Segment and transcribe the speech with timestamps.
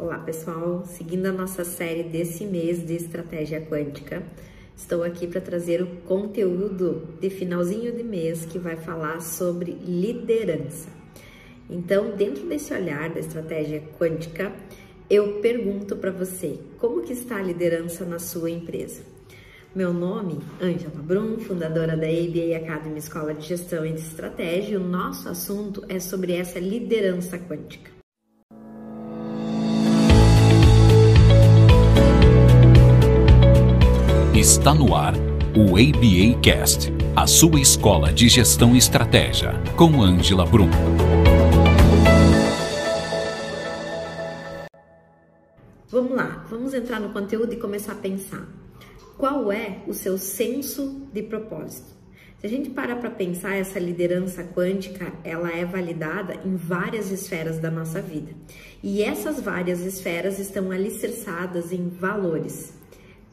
[0.00, 4.22] Olá pessoal, seguindo a nossa série desse mês de estratégia quântica,
[4.74, 10.88] estou aqui para trazer o conteúdo de finalzinho de mês que vai falar sobre liderança.
[11.68, 14.50] Então, dentro desse olhar da estratégia quântica,
[15.10, 19.02] eu pergunto para você, como que está a liderança na sua empresa?
[19.74, 24.76] Meu nome, Angela Brum, fundadora da ABA Academy Escola de Gestão e de Estratégia, e
[24.78, 27.99] o nosso assunto é sobre essa liderança quântica.
[34.50, 35.14] Está no ar
[35.56, 40.68] o ABA Cast, a sua escola de gestão e estratégia, com Angela Brum.
[45.88, 48.44] Vamos lá, vamos entrar no conteúdo e começar a pensar.
[49.16, 51.94] Qual é o seu senso de propósito?
[52.40, 57.60] Se a gente para para pensar, essa liderança quântica, ela é validada em várias esferas
[57.60, 58.32] da nossa vida.
[58.82, 62.80] E essas várias esferas estão alicerçadas em valores.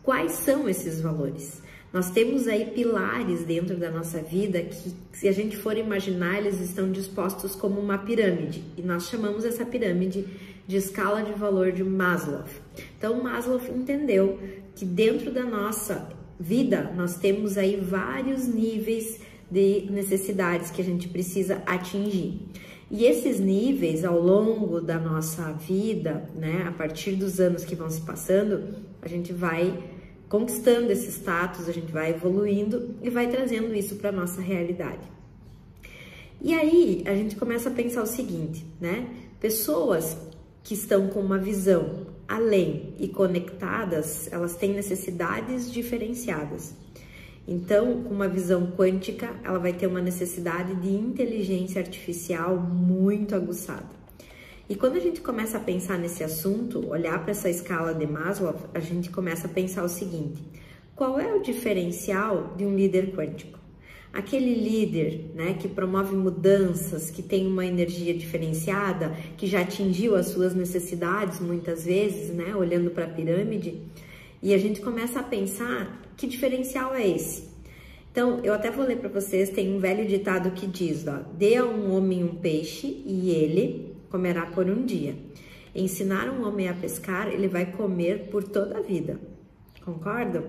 [0.08, 1.62] Quais são esses valores?
[1.92, 6.62] Nós temos aí pilares dentro da nossa vida que, se a gente for imaginar, eles
[6.62, 10.26] estão dispostos como uma pirâmide e nós chamamos essa pirâmide
[10.66, 12.46] de escala de valor de Maslow.
[12.98, 14.40] Então, Maslow entendeu
[14.76, 16.08] que dentro da nossa
[16.40, 19.20] vida nós temos aí vários níveis
[19.52, 22.48] de necessidades que a gente precisa atingir.
[22.90, 27.90] E esses níveis ao longo da nossa vida, né, a partir dos anos que vão
[27.90, 29.97] se passando, a gente vai
[30.30, 35.08] conquistando esse status, a gente vai evoluindo e vai trazendo isso para nossa realidade.
[36.42, 39.10] E aí a gente começa a pensar o seguinte, né?
[39.40, 40.18] Pessoas
[40.64, 46.76] que estão com uma visão além e conectadas, elas têm necessidades diferenciadas.
[47.48, 53.97] Então, com uma visão quântica, ela vai ter uma necessidade de inteligência artificial muito aguçada.
[54.70, 58.54] E quando a gente começa a pensar nesse assunto, olhar para essa escala de Maslow,
[58.74, 60.44] a gente começa a pensar o seguinte:
[60.94, 63.58] qual é o diferencial de um líder quântico?
[64.12, 70.28] Aquele líder né, que promove mudanças, que tem uma energia diferenciada, que já atingiu as
[70.28, 73.82] suas necessidades muitas vezes, né, olhando para a pirâmide,
[74.42, 77.48] e a gente começa a pensar que diferencial é esse?
[78.12, 81.56] Então, eu até vou ler para vocês, tem um velho ditado que diz, ó, dê
[81.56, 85.16] a um homem um peixe e ele comerá por um dia.
[85.76, 89.20] Ensinar um homem a pescar, ele vai comer por toda a vida.
[89.84, 90.46] Concordam?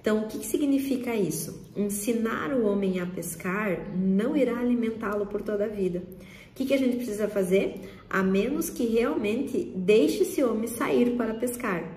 [0.00, 1.68] Então, o que, que significa isso?
[1.76, 6.02] Ensinar o homem a pescar não irá alimentá-lo por toda a vida.
[6.50, 7.80] O que, que a gente precisa fazer?
[8.08, 11.92] A menos que realmente deixe esse homem sair para pescar.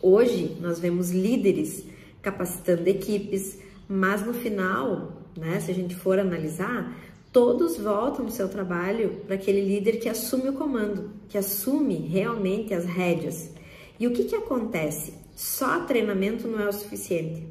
[0.00, 1.84] Hoje, nós vemos líderes
[2.22, 6.96] capacitando equipes, mas no final, né, se a gente for analisar,
[7.32, 12.72] todos voltam no seu trabalho para aquele líder que assume o comando, que assume realmente
[12.72, 13.50] as rédeas.
[13.98, 15.14] E o que, que acontece?
[15.34, 17.46] Só treinamento não é o suficiente.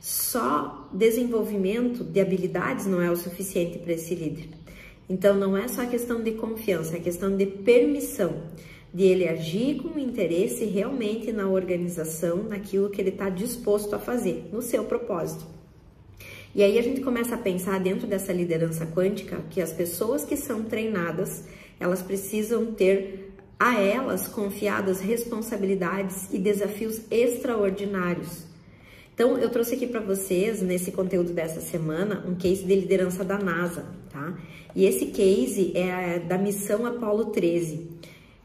[0.00, 4.48] Só desenvolvimento de habilidades não é o suficiente para esse líder.
[5.08, 8.42] Então não é só questão de confiança, é questão de permissão,
[8.92, 14.48] de ele agir com interesse realmente na organização, naquilo que ele está disposto a fazer,
[14.52, 15.55] no seu propósito.
[16.56, 20.38] E aí a gente começa a pensar dentro dessa liderança quântica que as pessoas que
[20.38, 21.44] são treinadas,
[21.78, 28.46] elas precisam ter a elas confiadas responsabilidades e desafios extraordinários.
[29.12, 33.36] Então, eu trouxe aqui para vocês, nesse conteúdo dessa semana, um case de liderança da
[33.36, 34.38] NASA, tá?
[34.74, 37.86] E esse case é da missão Apollo 13,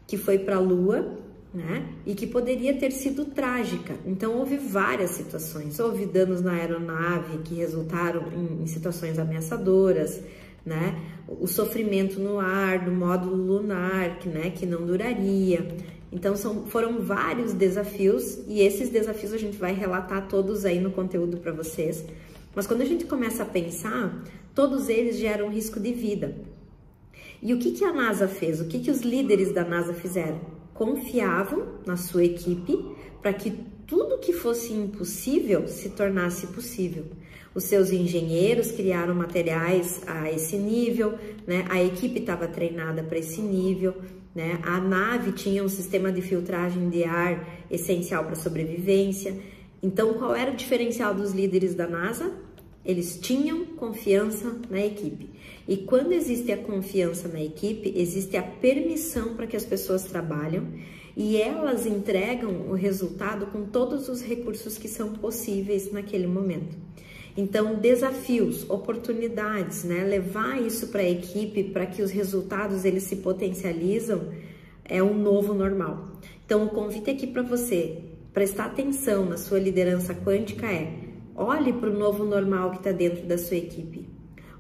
[0.06, 1.18] que foi para a Lua
[1.54, 1.86] né?
[2.06, 3.96] E que poderia ter sido trágica.
[4.06, 10.22] Então houve várias situações, houve danos na aeronave que resultaram em, em situações ameaçadoras,
[10.66, 10.98] né?
[11.28, 15.68] O sofrimento no ar do módulo lunar, que, né, que não duraria.
[16.12, 20.92] Então são, foram vários desafios e esses desafios a gente vai relatar todos aí no
[20.92, 22.06] conteúdo para vocês.
[22.56, 24.24] Mas quando a gente começa a pensar,
[24.54, 26.36] todos eles geram risco de vida.
[27.42, 28.62] E o que, que a NASA fez?
[28.62, 30.61] O que, que os líderes da NASA fizeram?
[30.74, 32.78] Confiavam na sua equipe
[33.22, 33.52] para que
[33.86, 37.06] tudo que fosse impossível se tornasse possível.
[37.54, 41.16] Os seus engenheiros criaram materiais a esse nível,
[41.46, 41.66] né?
[41.70, 43.96] a equipe estava treinada para esse nível,
[44.34, 44.60] né?
[44.64, 49.38] a nave tinha um sistema de filtragem de ar essencial para sobrevivência.
[49.84, 52.32] Então, qual era o diferencial dos líderes da NASA?
[52.84, 55.30] Eles tinham confiança na equipe.
[55.68, 60.64] E quando existe a confiança na equipe, existe a permissão para que as pessoas trabalhem
[61.16, 66.76] e elas entregam o resultado com todos os recursos que são possíveis naquele momento.
[67.38, 70.04] Então, desafios, oportunidades, né?
[70.04, 74.30] Levar isso para a equipe para que os resultados eles se potencializam
[74.84, 76.12] é o novo normal.
[76.46, 78.00] Então, o convite aqui para você
[78.34, 81.01] prestar atenção na sua liderança quântica é
[81.36, 84.08] olhe para o novo normal que está dentro da sua equipe.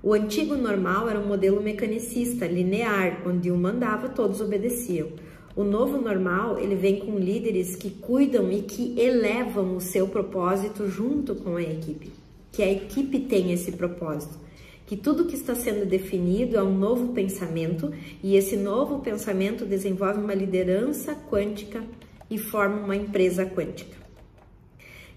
[0.03, 5.09] O antigo normal era um modelo mecanicista, linear, onde um mandava, todos obedeciam.
[5.55, 10.87] O novo normal, ele vem com líderes que cuidam e que elevam o seu propósito
[10.89, 12.11] junto com a equipe.
[12.51, 14.39] Que a equipe tem esse propósito.
[14.87, 20.19] Que tudo que está sendo definido é um novo pensamento e esse novo pensamento desenvolve
[20.19, 21.83] uma liderança quântica
[22.29, 23.97] e forma uma empresa quântica.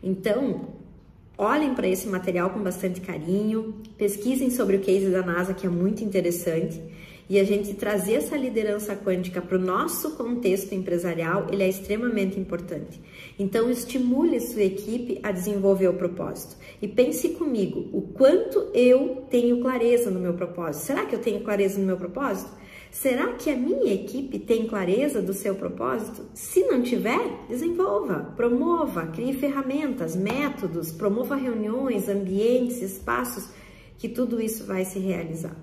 [0.03, 0.84] Então,
[1.37, 5.71] olhem para esse material com bastante carinho, pesquisem sobre o case da NASA, que é
[5.71, 6.81] muito interessante,
[7.29, 12.39] e a gente trazer essa liderança quântica para o nosso contexto empresarial, ele é extremamente
[12.39, 13.01] importante.
[13.39, 16.57] Então, estimule sua equipe a desenvolver o propósito.
[16.81, 20.85] E pense comigo, o quanto eu tenho clareza no meu propósito.
[20.85, 22.51] Será que eu tenho clareza no meu propósito?
[22.95, 26.27] Será que a minha equipe tem clareza do seu propósito?
[26.33, 33.49] Se não tiver, desenvolva, promova, crie ferramentas, métodos, promova reuniões, ambientes, espaços,
[33.99, 35.57] que tudo isso vai se realizar,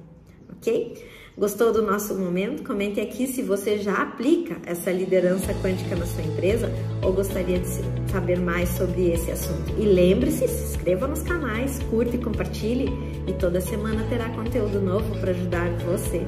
[0.62, 1.10] ok?
[1.38, 2.64] Gostou do nosso momento?
[2.64, 6.72] Comente aqui se você já aplica essa liderança quântica na sua empresa
[7.02, 7.68] ou gostaria de
[8.12, 9.74] saber mais sobre esse assunto.
[9.80, 12.90] E lembre-se, se inscreva nos canais, curte e compartilhe
[13.26, 16.22] e toda semana terá conteúdo novo para ajudar você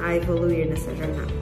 [0.00, 1.41] a evoluir nessa jornada.